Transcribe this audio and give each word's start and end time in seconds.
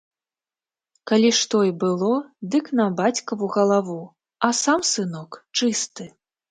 Калі 1.11 1.29
што 1.41 1.57
і 1.69 1.75
было, 1.85 2.11
дык 2.57 2.73
на 2.81 2.89
бацькаву 3.01 3.53
галаву, 3.59 4.01
а 4.49 4.55
сам 4.63 4.79
сынок 4.95 5.41
чысты. 5.61 6.15